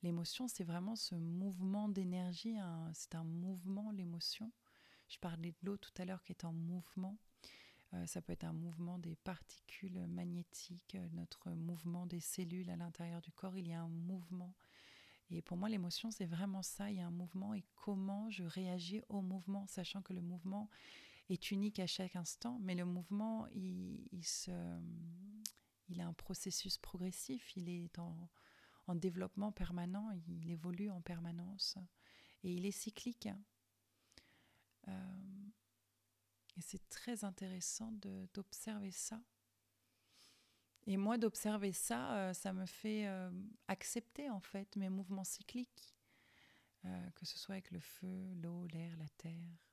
L'émotion, 0.03 0.49
c'est 0.49 0.65
vraiment 0.65 0.97
ce 0.97 1.15
mouvement 1.15 1.89
d'énergie, 1.89 2.57
c'est 2.93 3.15
un 3.15 3.25
mouvement, 3.25 3.91
l'émotion. 3.93 4.53
Je 5.09 5.19
parlais 5.19 5.53
de 5.53 5.59
l'eau 5.63 5.77
tout 5.77 5.93
à 5.99 6.05
l'heure 6.05 6.23
qui 6.23 6.33
est 6.33 6.45
en 6.45 6.53
mouvement. 6.53 7.19
Euh, 7.95 8.07
ça 8.07 8.23
peut 8.23 8.33
être 8.33 8.45
un 8.45 8.53
mouvement 8.53 8.99
des 8.99 9.17
particules 9.17 10.07
magnétiques, 10.07 10.97
notre 11.13 11.51
mouvement 11.51 12.07
des 12.07 12.21
cellules 12.21 12.71
à 12.71 12.77
l'intérieur 12.77 13.21
du 13.21 13.33
corps. 13.33 13.57
Il 13.57 13.69
y 13.69 13.73
a 13.73 13.83
un 13.83 13.89
mouvement 13.89 14.55
et 15.33 15.43
pour 15.43 15.57
moi, 15.57 15.69
l'émotion, 15.69 16.11
c'est 16.11 16.27
vraiment 16.27 16.63
ça. 16.63 16.91
Il 16.91 16.99
y 16.99 17.01
a 17.01 17.07
un 17.07 17.11
mouvement 17.11 17.55
et 17.55 17.65
comment 17.77 18.31
je 18.31 18.45
réagis 18.45 19.03
au 19.09 19.23
mouvement, 19.23 19.67
sachant 19.67 20.03
que 20.03 20.13
le 20.13 20.21
mouvement 20.21 20.69
est 21.29 21.51
unique 21.51 21.79
à 21.79 21.87
chaque 21.87 22.17
instant, 22.17 22.59
mais 22.61 22.75
le 22.75 22.85
mouvement, 22.85 23.47
il, 23.55 24.07
a 25.99 26.07
un 26.07 26.13
processus 26.13 26.79
progressif, 26.79 27.57
il 27.57 27.69
est 27.69 27.99
en, 27.99 28.29
en, 28.87 28.95
développement 28.95 29.53
permanent, 29.53 30.11
il 30.29 30.51
évolue 30.51 30.91
en 30.91 31.01
permanence 31.01 31.79
et 32.43 32.53
il 32.53 32.67
est 32.67 32.73
cyclique. 32.73 33.29
Euh, 34.89 34.93
et 36.57 36.61
c'est 36.61 36.87
très 36.89 37.25
intéressant 37.25 37.93
d'observer 38.35 38.91
ça. 38.91 39.23
Et 40.87 40.97
moi, 40.97 41.17
d'observer 41.17 41.73
ça, 41.73 42.17
euh, 42.17 42.33
ça 42.33 42.53
me 42.53 42.67
fait 42.67 43.07
euh, 43.07 43.31
accepter 43.69 44.29
en 44.31 44.41
fait 44.41 44.75
mes 44.77 44.89
mouvements 44.89 45.25
cycliques, 45.25 45.95
euh, 46.85 47.11
que 47.15 47.25
ce 47.25 47.39
soit 47.39 47.55
avec 47.55 47.71
le 47.71 47.79
feu, 47.79 48.35
l'eau, 48.35 48.67
l'air, 48.67 48.97
la 48.97 49.09
terre, 49.17 49.69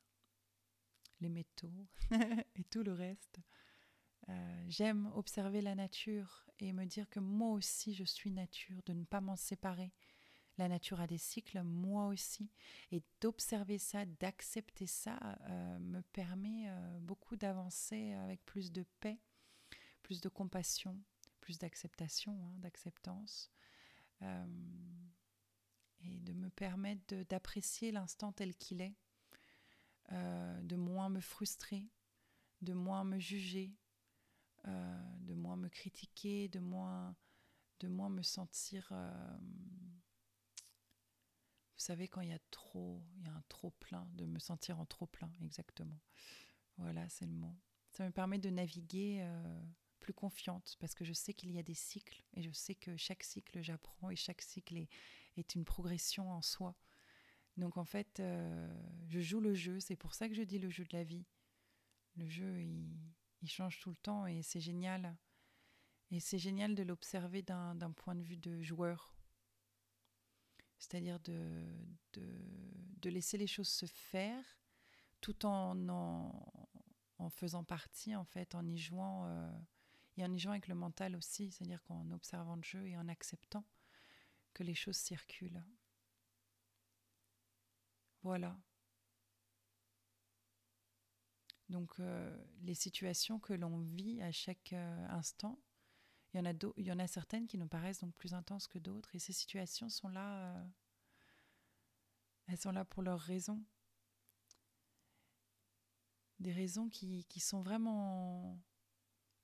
les 1.19 1.29
métaux 1.29 1.87
et 2.55 2.63
tout 2.65 2.83
le 2.83 2.93
reste. 2.93 3.39
J'aime 4.67 5.11
observer 5.15 5.59
la 5.59 5.73
nature 5.73 6.45
et 6.59 6.71
me 6.71 6.85
dire 6.85 7.09
que 7.09 7.19
moi 7.19 7.49
aussi 7.49 7.95
je 7.95 8.03
suis 8.03 8.29
nature, 8.29 8.79
de 8.85 8.93
ne 8.93 9.03
pas 9.03 9.21
m'en 9.21 9.35
séparer. 9.35 9.91
La 10.59 10.67
nature 10.67 11.01
a 11.01 11.07
des 11.07 11.17
cycles, 11.17 11.63
moi 11.63 12.05
aussi. 12.05 12.51
Et 12.91 13.01
d'observer 13.21 13.79
ça, 13.79 14.05
d'accepter 14.05 14.85
ça, 14.85 15.17
me 15.79 16.01
permet 16.13 16.71
beaucoup 17.01 17.37
d'avancer 17.37 18.11
avec 18.11 18.45
plus 18.45 18.71
de 18.71 18.85
paix 18.99 19.19
plus 20.09 20.21
de 20.21 20.29
compassion, 20.29 20.99
plus 21.39 21.59
d'acceptation, 21.59 22.33
hein, 22.43 22.55
d'acceptance. 22.57 23.51
euh, 24.23 24.45
et 26.01 26.19
de 26.21 26.33
me 26.33 26.49
permettre 26.49 27.15
d'apprécier 27.29 27.91
l'instant 27.91 28.31
tel 28.31 28.55
qu'il 28.55 28.81
est, 28.81 28.95
euh, 30.11 30.61
de 30.63 30.75
moins 30.75 31.09
me 31.09 31.19
frustrer, 31.19 31.87
de 32.61 32.73
moins 32.73 33.03
me 33.03 33.19
juger, 33.19 33.71
euh, 34.67 35.17
de 35.19 35.35
moins 35.35 35.57
me 35.57 35.69
critiquer, 35.69 36.47
de 36.47 36.59
moins, 36.59 37.15
de 37.81 37.87
moins 37.87 38.09
me 38.09 38.23
sentir... 38.23 38.91
vous 41.75 41.83
savez, 41.83 42.07
quand 42.07 42.21
il 42.21 42.29
y 42.29 42.33
a 42.33 42.39
trop, 42.49 43.03
il 43.17 43.27
y 43.27 43.29
a 43.29 43.33
un 43.33 43.43
trop 43.47 43.69
plein, 43.69 44.09
de 44.13 44.25
me 44.25 44.39
sentir 44.39 44.79
en 44.79 44.87
trop 44.87 45.05
plein, 45.05 45.31
exactement. 45.43 45.99
Voilà, 46.77 47.07
c'est 47.09 47.27
le 47.27 47.33
mot. 47.33 47.55
Ça 47.91 48.05
me 48.05 48.11
permet 48.11 48.39
de 48.39 48.49
naviguer 48.49 49.23
confiante 50.13 50.75
parce 50.79 50.95
que 50.95 51.05
je 51.05 51.13
sais 51.13 51.33
qu'il 51.33 51.51
y 51.51 51.59
a 51.59 51.63
des 51.63 51.73
cycles 51.73 52.23
et 52.33 52.41
je 52.41 52.51
sais 52.51 52.75
que 52.75 52.95
chaque 52.97 53.23
cycle 53.23 53.61
j'apprends 53.61 54.09
et 54.09 54.15
chaque 54.15 54.41
cycle 54.41 54.77
est, 54.77 55.55
une 55.55 55.63
progression 55.63 56.31
en 56.31 56.41
soi. 56.41 56.75
Donc 57.55 57.77
en 57.77 57.85
fait, 57.85 58.19
euh, 58.19 58.67
je 59.07 59.19
joue 59.19 59.39
le 59.39 59.53
jeu, 59.53 59.79
c'est 59.79 59.95
pour 59.95 60.13
ça 60.13 60.27
que 60.27 60.35
je 60.35 60.43
dis 60.43 60.59
le 60.59 60.69
jeu 60.69 60.83
de 60.83 60.95
la 60.95 61.03
vie. 61.03 61.25
Le 62.15 62.27
jeu, 62.27 62.61
il, 62.61 62.99
il 63.41 63.49
change 63.49 63.79
tout 63.79 63.89
le 63.89 63.95
temps 63.95 64.25
et 64.25 64.41
c'est 64.41 64.59
génial. 64.59 65.17
Et 66.11 66.19
c'est 66.19 66.39
génial 66.39 66.75
de 66.75 66.83
l'observer 66.83 67.41
d'un 67.41 67.91
point 67.95 68.15
de 68.15 68.23
vue 68.23 68.37
de 68.37 68.61
joueur. 68.61 69.15
C'est-à-dire 70.79 71.19
de, 71.19 71.75
de, 72.13 72.23
de, 73.01 73.09
laisser 73.09 73.37
les 73.37 73.47
choses 73.47 73.67
se 73.67 73.85
faire 73.85 74.43
tout 75.21 75.45
en, 75.45 75.87
en, 75.89 76.31
en 77.19 77.29
faisant 77.29 77.63
partie, 77.63 78.15
en 78.15 78.23
fait, 78.23 78.55
en 78.55 78.65
y 78.65 78.77
jouant. 78.77 79.25
Euh, 79.27 79.51
et 80.19 80.25
en 80.25 80.33
y 80.33 80.37
jouant 80.39 80.51
avec 80.51 80.67
le 80.67 80.75
mental 80.75 81.15
aussi, 81.15 81.49
c'est-à-dire 81.49 81.81
qu'en 81.83 82.11
observant 82.11 82.57
le 82.57 82.63
jeu 82.63 82.85
et 82.85 82.97
en 82.97 83.07
acceptant 83.07 83.65
que 84.53 84.63
les 84.63 84.75
choses 84.75 84.97
circulent. 84.97 85.63
Voilà. 88.21 88.59
Donc 91.69 91.97
euh, 91.99 92.37
les 92.63 92.73
situations 92.73 93.39
que 93.39 93.53
l'on 93.53 93.79
vit 93.79 94.21
à 94.21 94.31
chaque 94.33 94.73
euh, 94.73 95.07
instant, 95.07 95.57
il 96.33 96.37
y, 96.37 96.41
en 96.41 96.45
a 96.45 96.53
il 96.75 96.85
y 96.85 96.91
en 96.91 96.99
a 96.99 97.07
certaines 97.07 97.47
qui 97.47 97.57
nous 97.57 97.67
paraissent 97.67 98.01
donc 98.01 98.13
plus 98.15 98.33
intenses 98.33 98.67
que 98.67 98.77
d'autres, 98.77 99.15
et 99.15 99.19
ces 99.19 99.33
situations 99.33 99.87
sont 99.87 100.09
là, 100.09 100.57
euh, 100.57 100.67
elles 102.47 102.57
sont 102.57 102.73
là 102.73 102.83
pour 102.83 103.03
leurs 103.03 103.21
raisons. 103.21 103.63
Des 106.39 106.51
raisons 106.51 106.89
qui, 106.89 107.23
qui 107.25 107.39
sont 107.39 107.61
vraiment 107.61 108.59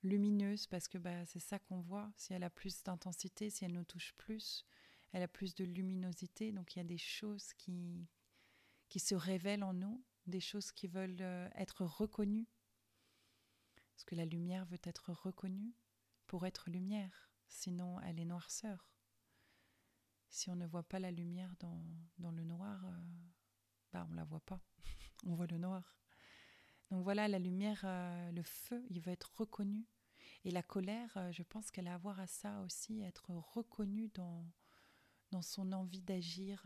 lumineuse 0.06 0.68
parce 0.68 0.88
que 0.88 0.98
bah, 0.98 1.26
c'est 1.26 1.40
ça 1.40 1.60
qu'on 1.60 1.82
voit. 1.82 2.12
Si 2.16 2.34
elle 2.34 2.44
a 2.44 2.50
plus 2.50 2.84
d'intensité, 2.84 3.50
si 3.50 3.66
elle 3.66 3.74
nous 3.74 3.84
touche 3.84 4.14
plus, 4.14 4.66
elle 5.12 5.24
a 5.24 5.28
plus 5.28 5.56
de 5.56 5.66
luminosité. 5.66 6.52
Donc 6.52 6.76
il 6.76 6.80
y 6.80 6.82
a 6.82 6.86
des 6.86 6.98
choses 6.98 7.54
qui, 7.54 8.08
se 8.96 9.16
révèlent 9.16 9.64
en 9.64 9.74
nous, 9.74 10.04
des 10.28 10.40
choses 10.40 10.72
qui 10.72 10.88
veulent 10.88 11.22
euh, 11.22 11.50
être 11.56 11.84
reconnues. 11.84 12.48
Parce 13.94 14.06
que 14.06 14.16
la 14.16 14.26
lumière 14.26 14.66
veut 14.66 14.80
être 14.84 15.12
reconnue 15.12 15.74
pour 16.28 16.46
être 16.46 16.70
lumière, 16.70 17.32
sinon 17.48 18.00
elle 18.02 18.20
est 18.20 18.26
noirceur. 18.26 18.90
Si 20.30 20.50
on 20.50 20.56
ne 20.56 20.66
voit 20.66 20.84
pas 20.84 21.00
la 21.00 21.12
lumière 21.12 21.56
dans, 21.60 22.32
le 22.32 22.44
noir, 22.44 22.84
euh, 22.86 22.92
bah 23.94 24.06
on 24.10 24.12
ne 24.12 24.18
la 24.18 24.26
voit 24.26 24.42
pas, 24.42 24.62
on 25.26 25.36
voit 25.36 25.48
le 25.48 25.58
noir. 25.58 25.96
Donc 26.92 27.04
voilà, 27.04 27.28
la 27.28 27.40
lumière, 27.40 27.82
euh, 27.86 28.32
le 28.32 28.44
feu, 28.44 28.86
il 28.90 29.00
veut 29.00 29.12
être 29.12 29.34
reconnu. 29.38 29.86
Et 30.46 30.52
la 30.52 30.62
colère, 30.62 31.12
euh, 31.18 31.32
je 31.32 31.42
pense 31.42 31.72
qu'elle 31.72 31.88
a 31.88 31.96
à 31.96 31.98
voir 31.98 32.20
à 32.20 32.28
ça 32.28 32.62
aussi, 32.62 33.02
être 33.02 33.32
reconnue 33.32 34.10
dans, 34.14 34.46
dans 35.32 35.42
son 35.42 35.72
envie 35.72 36.04
d'agir, 36.04 36.64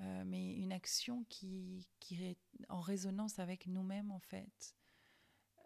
euh, 0.00 0.24
mais 0.26 0.56
une 0.56 0.72
action 0.72 1.24
qui, 1.28 1.86
qui 2.00 2.24
est 2.24 2.40
en 2.68 2.80
résonance 2.80 3.38
avec 3.38 3.68
nous-mêmes 3.68 4.10
en 4.10 4.18
fait. 4.18 4.74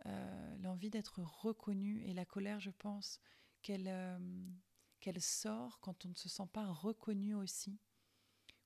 Euh, 0.04 0.56
l'envie 0.58 0.90
d'être 0.90 1.23
reconnue 1.23 2.02
et 2.04 2.12
la 2.12 2.26
colère, 2.26 2.61
je 2.61 2.70
pense 2.70 3.18
qu'elle 3.62 4.20
qu'elle 5.00 5.20
sort 5.20 5.80
quand 5.80 6.04
on 6.04 6.11
ne 6.11 6.14
se 6.14 6.28
sent 6.28 6.49
pas 6.52 6.66
reconnu 6.66 7.35
aussi, 7.35 7.80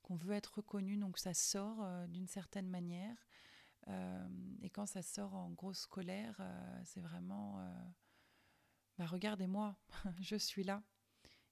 qu'on 0.02 0.16
veut 0.16 0.34
être 0.34 0.56
reconnu, 0.56 0.96
donc 0.96 1.18
ça 1.18 1.34
sort 1.34 1.86
d'une 2.08 2.26
certaine 2.26 2.68
manière. 2.68 3.26
et 4.62 4.70
quand 4.70 4.86
ça 4.86 5.02
sort 5.02 5.34
en 5.34 5.50
grosse 5.50 5.86
colère, 5.86 6.40
c'est 6.84 7.00
vraiment 7.00 7.58
bah, 9.00 9.06
regardez-moi, 9.06 9.74
je 10.20 10.36
suis 10.36 10.62
là. 10.62 10.82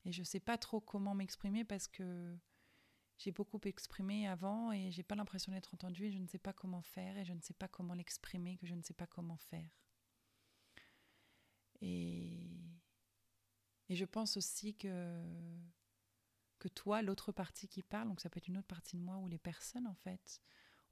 Et 0.04 0.12
je 0.12 0.20
ne 0.20 0.26
sais 0.26 0.38
pas 0.38 0.58
trop 0.58 0.82
comment 0.82 1.14
m'exprimer 1.14 1.64
parce 1.64 1.88
que 1.88 2.36
j'ai 3.16 3.32
beaucoup 3.32 3.58
exprimé 3.64 4.28
avant 4.28 4.70
et 4.70 4.90
j'ai 4.90 5.02
pas 5.02 5.14
l'impression 5.14 5.52
d'être 5.52 5.72
entendue 5.72 6.04
et 6.04 6.12
je 6.12 6.18
ne 6.18 6.26
sais 6.26 6.38
pas 6.38 6.52
comment 6.52 6.82
faire 6.82 7.16
et 7.16 7.24
je 7.24 7.32
ne 7.32 7.40
sais 7.40 7.54
pas 7.54 7.66
comment 7.66 7.94
l'exprimer, 7.94 8.58
que 8.58 8.66
je 8.66 8.74
ne 8.74 8.82
sais 8.82 8.92
pas 8.92 9.06
comment 9.06 9.38
faire. 9.38 9.70
Et, 11.80 12.50
et 13.88 13.96
je 13.96 14.04
pense 14.04 14.36
aussi 14.36 14.76
que, 14.76 15.24
que 16.58 16.68
toi, 16.68 17.00
l'autre 17.00 17.32
partie 17.32 17.66
qui 17.66 17.82
parle, 17.82 18.08
donc 18.08 18.20
ça 18.20 18.28
peut 18.28 18.36
être 18.36 18.48
une 18.48 18.58
autre 18.58 18.66
partie 18.66 18.98
de 18.98 19.02
moi 19.02 19.16
ou 19.16 19.26
les 19.26 19.38
personnes 19.38 19.86
en 19.86 19.94
fait 19.94 20.42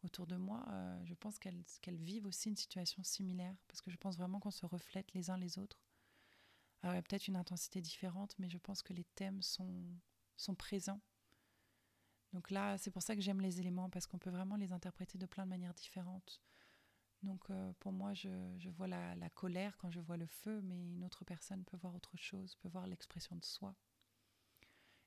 autour 0.03 0.27
de 0.27 0.37
moi, 0.37 0.65
euh, 0.71 1.05
je 1.05 1.13
pense 1.13 1.39
qu'elles 1.39 1.65
qu'elles 1.83 2.01
vivent 2.01 2.27
aussi 2.27 2.49
une 2.49 2.57
situation 2.57 3.03
similaire 3.03 3.57
parce 3.69 3.83
que 3.83 3.91
je 3.91 3.99
pense 3.99 4.17
vraiment 4.17 4.41
qu'on 4.41 4.51
se 4.51 4.65
reflète 4.65 5.13
les 5.13 5.29
uns 5.29 5.37
les 5.37 5.59
autres. 5.59 5.86
Alors, 6.87 6.95
il 6.95 6.99
y 6.99 7.01
a 7.01 7.03
peut-être 7.03 7.27
une 7.27 7.35
intensité 7.35 7.81
différente, 7.81 8.37
mais 8.39 8.49
je 8.49 8.59
pense 8.59 8.81
que 8.81 8.93
les 8.93 9.03
thèmes 9.17 9.43
sont, 9.43 9.85
sont 10.37 10.55
présents. 10.55 11.01
Donc 12.33 12.53
là, 12.53 12.79
c'est 12.79 12.93
pour 12.93 13.03
ça 13.03 13.17
que 13.17 13.21
j'aime 13.21 13.41
les 13.41 13.59
éléments, 13.59 13.91
parce 13.91 14.07
qu'on 14.07 14.21
peut 14.21 14.31
vraiment 14.31 14.55
les 14.55 14.73
interpréter 14.73 15.19
de 15.19 15.27
plein 15.27 15.47
de 15.47 15.51
manières 15.51 15.75
différentes. 15.75 16.41
Donc 17.25 17.51
euh, 17.51 17.73
pour 17.81 17.91
moi, 17.91 18.15
je, 18.15 18.69
vois 18.69 18.87
la, 18.87 19.31
colère 19.31 19.77
quand 19.79 19.91
je 19.91 19.99
vois 19.99 20.17
le 20.17 20.29
feu, 20.29 20.61
mais 20.63 20.81
une 20.93 21.05
autre 21.05 21.25
personne 21.25 21.65
peut 21.65 21.77
voir 21.77 21.93
autre 21.93 22.17
chose, 22.17 22.55
peut 22.55 22.69
voir 22.69 22.87
l'expression 22.87 23.35
de 23.35 23.45
soi. 23.45 23.75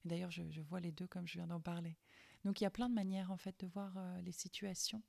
Et 0.03 0.09
d'ailleurs, 0.09 0.31
je, 0.31 0.51
je, 0.51 0.59
vois 0.59 0.81
les 0.81 0.91
deux 0.91 1.07
comme 1.07 1.27
je 1.27 1.36
viens 1.36 1.48
d'en 1.48 1.62
parler. 1.62 1.98
Donc 2.43 2.59
il 2.59 2.65
y 2.65 2.67
a 2.67 2.71
plein 2.71 2.89
de 2.89 2.93
manières 2.93 3.31
en 3.31 3.38
fait 3.38 3.57
de 3.57 3.67
voir 3.67 3.95
euh, 3.95 4.19
les 4.19 4.33
situations. 4.33 5.01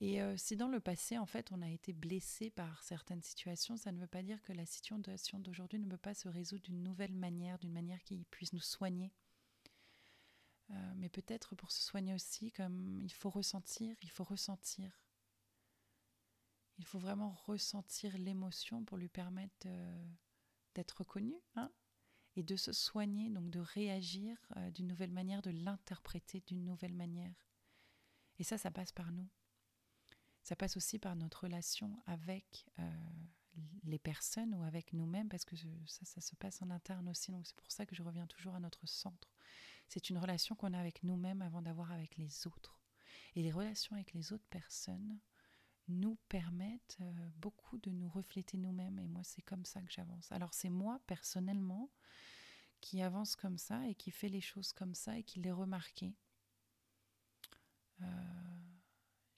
Et 0.00 0.22
euh, 0.22 0.34
si 0.36 0.56
dans 0.56 0.68
le 0.68 0.80
passé, 0.80 1.18
en 1.18 1.26
fait, 1.26 1.52
on 1.52 1.60
a 1.60 1.68
été 1.68 1.92
blessé 1.92 2.50
par 2.50 2.82
certaines 2.82 3.22
situations, 3.22 3.76
ça 3.76 3.92
ne 3.92 4.00
veut 4.00 4.06
pas 4.06 4.22
dire 4.22 4.42
que 4.42 4.52
la 4.54 4.64
situation 4.64 5.38
d'aujourd'hui 5.38 5.78
ne 5.78 5.88
peut 5.88 5.98
pas 5.98 6.14
se 6.14 6.28
résoudre 6.28 6.62
d'une 6.62 6.82
nouvelle 6.82 7.12
manière, 7.12 7.58
d'une 7.58 7.72
manière 7.72 8.02
qui 8.02 8.24
puisse 8.30 8.54
nous 8.54 8.60
soigner. 8.60 9.12
Euh, 10.70 10.92
mais 10.96 11.10
peut-être 11.10 11.54
pour 11.54 11.70
se 11.70 11.82
soigner 11.82 12.14
aussi, 12.14 12.50
comme 12.50 13.02
il 13.02 13.12
faut 13.12 13.28
ressentir, 13.28 13.94
il 14.00 14.10
faut 14.10 14.24
ressentir. 14.24 15.02
Il 16.78 16.86
faut 16.86 16.98
vraiment 16.98 17.32
ressentir 17.44 18.16
l'émotion 18.16 18.84
pour 18.84 18.96
lui 18.96 19.10
permettre 19.10 19.68
d'être 20.74 20.98
reconnu 20.98 21.34
hein, 21.56 21.70
et 22.36 22.42
de 22.42 22.56
se 22.56 22.72
soigner, 22.72 23.28
donc 23.28 23.50
de 23.50 23.60
réagir 23.60 24.38
euh, 24.56 24.70
d'une 24.70 24.86
nouvelle 24.86 25.12
manière, 25.12 25.42
de 25.42 25.50
l'interpréter 25.50 26.42
d'une 26.46 26.64
nouvelle 26.64 26.94
manière. 26.94 27.34
Et 28.38 28.44
ça, 28.44 28.56
ça 28.56 28.70
passe 28.70 28.92
par 28.92 29.12
nous. 29.12 29.28
Ça 30.50 30.56
passe 30.56 30.76
aussi 30.76 30.98
par 30.98 31.14
notre 31.14 31.44
relation 31.44 32.02
avec 32.06 32.66
euh, 32.80 32.90
les 33.84 34.00
personnes 34.00 34.52
ou 34.52 34.64
avec 34.64 34.92
nous-mêmes, 34.92 35.28
parce 35.28 35.44
que 35.44 35.54
ça, 35.86 36.20
se 36.20 36.34
passe 36.34 36.60
en 36.60 36.70
interne 36.70 37.08
aussi. 37.08 37.30
Donc 37.30 37.46
c'est 37.46 37.54
pour 37.54 37.70
ça 37.70 37.86
que 37.86 37.94
je 37.94 38.02
reviens 38.02 38.26
toujours 38.26 38.56
à 38.56 38.58
notre 38.58 38.84
centre. 38.84 39.32
C'est 39.86 40.10
une 40.10 40.18
relation 40.18 40.56
qu'on 40.56 40.74
a 40.74 40.80
avec 40.80 41.04
nous-mêmes 41.04 41.40
avant 41.40 41.62
d'avoir 41.62 41.92
avec 41.92 42.16
les 42.16 42.48
autres. 42.48 42.80
Et 43.36 43.44
les 43.44 43.52
relations 43.52 43.94
avec 43.94 44.12
les 44.12 44.32
autres 44.32 44.48
personnes 44.50 45.20
nous 45.86 46.18
permettent 46.28 46.98
euh, 47.00 47.30
beaucoup 47.36 47.78
de 47.78 47.92
nous 47.92 48.08
refléter 48.08 48.56
nous-mêmes. 48.56 48.98
Et 48.98 49.06
moi, 49.06 49.22
c'est 49.22 49.42
comme 49.42 49.64
ça 49.64 49.80
que 49.82 49.92
j'avance. 49.92 50.32
Alors 50.32 50.52
c'est 50.52 50.68
moi, 50.68 51.00
personnellement, 51.06 51.92
qui 52.80 53.02
avance 53.02 53.36
comme 53.36 53.56
ça 53.56 53.86
et 53.86 53.94
qui 53.94 54.10
fait 54.10 54.28
les 54.28 54.40
choses 54.40 54.72
comme 54.72 54.96
ça 54.96 55.16
et 55.16 55.22
qui 55.22 55.38
l'ai 55.38 55.52
remarqué. 55.52 56.16
Euh, 58.00 58.59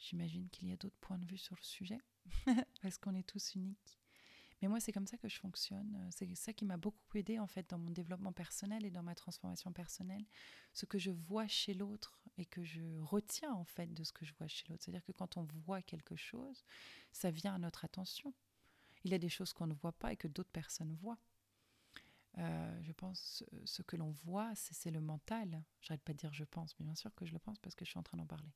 J'imagine 0.02 0.48
qu'il 0.50 0.68
y 0.68 0.72
a 0.72 0.76
d'autres 0.76 0.98
points 1.00 1.18
de 1.18 1.24
vue 1.24 1.38
sur 1.38 1.54
le 1.54 1.62
sujet, 1.62 1.98
parce 2.82 2.98
qu'on 2.98 3.14
est 3.14 3.26
tous 3.26 3.54
uniques. 3.54 4.00
Mais 4.60 4.68
moi, 4.68 4.80
c'est 4.80 4.92
comme 4.92 5.06
ça 5.06 5.16
que 5.16 5.28
je 5.28 5.38
fonctionne. 5.38 6.08
C'est 6.10 6.32
ça 6.36 6.52
qui 6.52 6.64
m'a 6.64 6.76
beaucoup 6.76 7.16
aidé 7.16 7.38
en 7.38 7.48
fait 7.48 7.68
dans 7.70 7.78
mon 7.78 7.90
développement 7.90 8.32
personnel 8.32 8.84
et 8.84 8.90
dans 8.90 9.02
ma 9.02 9.14
transformation 9.14 9.72
personnelle. 9.72 10.24
Ce 10.72 10.86
que 10.86 10.98
je 10.98 11.10
vois 11.10 11.48
chez 11.48 11.74
l'autre 11.74 12.20
et 12.36 12.46
que 12.46 12.62
je 12.62 13.00
retiens 13.00 13.52
en 13.52 13.64
fait 13.64 13.92
de 13.92 14.04
ce 14.04 14.12
que 14.12 14.24
je 14.24 14.32
vois 14.34 14.46
chez 14.46 14.64
l'autre. 14.68 14.84
C'est-à-dire 14.84 15.04
que 15.04 15.12
quand 15.12 15.36
on 15.36 15.42
voit 15.42 15.82
quelque 15.82 16.14
chose, 16.14 16.64
ça 17.12 17.30
vient 17.32 17.54
à 17.54 17.58
notre 17.58 17.84
attention. 17.84 18.32
Il 19.04 19.10
y 19.10 19.14
a 19.14 19.18
des 19.18 19.28
choses 19.28 19.52
qu'on 19.52 19.66
ne 19.66 19.74
voit 19.74 19.92
pas 19.92 20.12
et 20.12 20.16
que 20.16 20.28
d'autres 20.28 20.52
personnes 20.52 20.94
voient. 20.94 21.18
Euh, 22.38 22.78
je 22.82 22.92
pense 22.92 23.44
ce 23.64 23.82
que 23.82 23.96
l'on 23.96 24.10
voit, 24.10 24.52
c'est 24.54 24.92
le 24.92 25.00
mental. 25.00 25.64
J'arrête 25.80 26.02
pas 26.02 26.12
de 26.12 26.18
dire 26.18 26.32
je 26.32 26.44
pense, 26.44 26.78
mais 26.78 26.86
bien 26.86 26.94
sûr 26.94 27.12
que 27.16 27.26
je 27.26 27.32
le 27.32 27.40
pense 27.40 27.58
parce 27.58 27.74
que 27.74 27.84
je 27.84 27.90
suis 27.90 27.98
en 27.98 28.04
train 28.04 28.16
d'en 28.16 28.26
parler. 28.26 28.52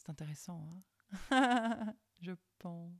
C'est 0.00 0.08
intéressant, 0.08 0.82
hein 1.30 1.94
Je 2.20 2.32
pense. 2.58 2.94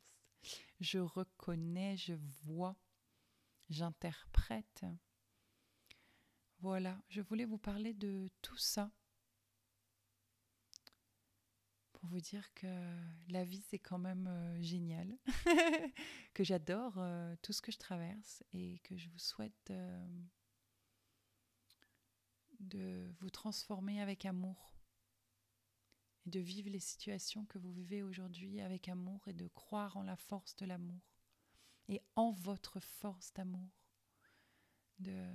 Je 0.80 0.98
reconnais, 0.98 1.96
je 1.96 2.12
vois, 2.44 2.76
j'interprète. 3.70 4.84
Voilà, 6.58 7.00
je 7.08 7.22
voulais 7.22 7.46
vous 7.46 7.56
parler 7.56 7.94
de 7.94 8.28
tout 8.42 8.58
ça 8.58 8.92
pour 11.94 12.06
vous 12.10 12.20
dire 12.20 12.52
que 12.52 12.66
la 13.28 13.44
vie 13.44 13.62
c'est 13.70 13.78
quand 13.78 13.98
même 13.98 14.26
euh, 14.26 14.60
génial, 14.60 15.16
que 16.34 16.44
j'adore 16.44 16.98
euh, 16.98 17.34
tout 17.40 17.54
ce 17.54 17.62
que 17.62 17.72
je 17.72 17.78
traverse 17.78 18.44
et 18.52 18.78
que 18.80 18.98
je 18.98 19.08
vous 19.08 19.18
souhaite 19.18 19.70
euh, 19.70 20.06
de 22.58 23.10
vous 23.20 23.30
transformer 23.30 24.02
avec 24.02 24.26
amour 24.26 24.79
et 26.26 26.30
de 26.30 26.40
vivre 26.40 26.70
les 26.70 26.80
situations 26.80 27.44
que 27.46 27.58
vous 27.58 27.72
vivez 27.72 28.02
aujourd'hui 28.02 28.60
avec 28.60 28.88
amour 28.88 29.26
et 29.28 29.32
de 29.32 29.48
croire 29.48 29.96
en 29.96 30.02
la 30.02 30.16
force 30.16 30.56
de 30.56 30.66
l'amour 30.66 31.00
et 31.88 32.00
en 32.14 32.32
votre 32.32 32.78
force 32.80 33.32
d'amour, 33.32 33.70
de, 34.98 35.26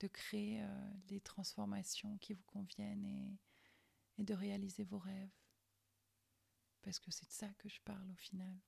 de 0.00 0.08
créer 0.08 0.62
les 1.08 1.20
transformations 1.20 2.18
qui 2.18 2.34
vous 2.34 2.44
conviennent 2.44 3.04
et 4.18 4.24
de 4.24 4.34
réaliser 4.34 4.84
vos 4.84 4.98
rêves. 4.98 5.32
Parce 6.82 6.98
que 6.98 7.10
c'est 7.10 7.26
de 7.26 7.32
ça 7.32 7.48
que 7.54 7.68
je 7.68 7.80
parle 7.80 8.10
au 8.10 8.16
final. 8.16 8.60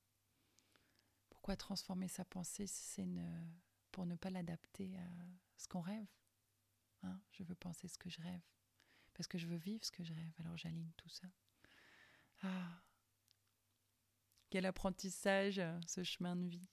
Pourquoi 1.28 1.56
transformer 1.56 2.08
sa 2.08 2.24
pensée 2.24 2.66
C'est 2.66 3.06
pour 3.90 4.06
ne 4.06 4.16
pas 4.16 4.30
l'adapter 4.30 4.96
à 4.96 5.08
ce 5.56 5.68
qu'on 5.68 5.80
rêve. 5.80 6.06
Hein? 7.02 7.20
Je 7.32 7.42
veux 7.42 7.54
penser 7.54 7.88
ce 7.88 7.98
que 7.98 8.08
je 8.08 8.22
rêve. 8.22 8.42
Parce 9.14 9.28
que 9.28 9.38
je 9.38 9.46
veux 9.46 9.56
vivre 9.56 9.84
ce 9.84 9.90
que 9.90 10.04
je 10.04 10.12
rêve. 10.12 10.32
Alors 10.40 10.56
j'aligne 10.56 10.90
tout 10.96 11.08
ça. 11.08 11.26
Ah, 12.42 12.82
quel 14.50 14.66
apprentissage 14.66 15.60
ce 15.86 16.02
chemin 16.02 16.36
de 16.36 16.46
vie. 16.46 16.68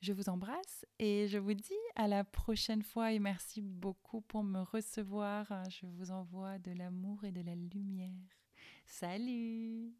Je 0.00 0.12
vous 0.12 0.28
embrasse 0.28 0.84
et 0.98 1.26
je 1.26 1.38
vous 1.38 1.54
dis 1.54 1.72
à 1.96 2.06
la 2.06 2.22
prochaine 2.22 2.82
fois 2.82 3.12
et 3.12 3.18
merci 3.18 3.62
beaucoup 3.62 4.20
pour 4.20 4.44
me 4.44 4.60
recevoir. 4.60 5.46
Je 5.70 5.86
vous 5.86 6.10
envoie 6.10 6.58
de 6.58 6.72
l'amour 6.72 7.24
et 7.24 7.32
de 7.32 7.40
la 7.40 7.54
lumière. 7.54 8.38
Salut 8.86 9.94